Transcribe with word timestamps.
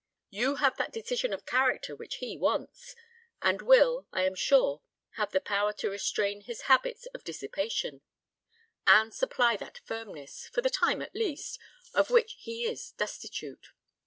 You 0.31 0.55
have 0.55 0.77
that 0.77 0.91
decision 0.91 1.31
of 1.31 1.45
character 1.45 1.95
which 1.95 2.15
he 2.15 2.35
wants; 2.35 2.95
and 3.39 3.61
will, 3.61 4.07
I 4.11 4.23
am 4.23 4.33
sure, 4.33 4.81
have 5.17 5.31
power 5.45 5.73
to 5.73 5.91
restrain 5.91 6.41
his 6.41 6.61
habits 6.61 7.05
of 7.13 7.23
dissipation, 7.23 8.01
and 8.87 9.13
supply 9.13 9.57
that 9.57 9.77
firmness, 9.85 10.47
for 10.51 10.61
the 10.63 10.71
time 10.71 11.03
at 11.03 11.13
least, 11.13 11.59
of 11.93 12.09
which 12.09 12.37
he 12.39 12.65
is 12.65 12.93
destitute. 12.93 13.67